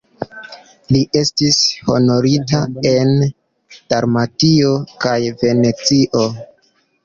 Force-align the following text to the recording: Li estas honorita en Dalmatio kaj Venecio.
Li 0.95 1.01
estas 1.19 1.59
honorita 1.89 2.63
en 2.93 3.13
Dalmatio 3.95 4.75
kaj 5.07 5.17
Venecio. 5.47 6.29